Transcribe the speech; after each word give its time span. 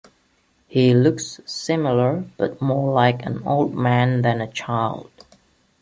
He 0.67 0.95
looks 0.95 1.41
similar, 1.45 2.25
but 2.35 2.59
more 2.59 2.91
like 2.91 3.23
an 3.23 3.43
old 3.45 3.75
man 3.75 4.23
than 4.23 4.41
a 4.41 4.51
child. 4.51 5.11